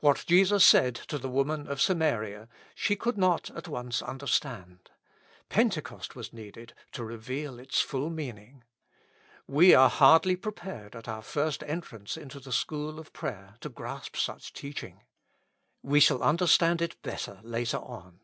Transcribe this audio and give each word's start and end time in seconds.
What 0.00 0.24
Jesus 0.26 0.64
said 0.66 0.96
to 1.06 1.16
the 1.16 1.28
woman 1.28 1.68
of 1.68 1.80
Samaria, 1.80 2.48
she 2.74 2.96
could 2.96 3.16
not 3.16 3.50
at 3.50 3.68
once 3.68 4.02
understand. 4.02 4.90
Pentecost 5.48 6.16
was 6.16 6.32
needed 6.32 6.74
to 6.90 7.04
reveal 7.04 7.60
its 7.60 7.80
full 7.80 8.10
meaning. 8.10 8.64
We 9.46 9.72
are 9.72 9.88
hardly 9.88 10.34
prepared 10.34 10.90
21 10.94 10.96
With 10.96 11.04
Christ 11.04 11.12
in 11.12 11.20
the 11.20 11.20
School 11.20 11.20
of 11.22 11.22
Prayer. 11.22 11.44
at 11.44 11.44
our 11.46 11.52
first 11.52 11.62
entrance 11.70 12.16
into 12.16 12.40
the 12.40 12.52
school 12.52 12.98
of 12.98 13.12
prayer 13.12 13.54
to 13.60 13.68
grasp 13.68 14.16
such 14.16 14.52
teaching. 14.52 15.02
We 15.84 16.00
shall 16.00 16.22
understand 16.24 16.82
it 16.82 17.00
better 17.02 17.38
later 17.44 17.78
on. 17.78 18.18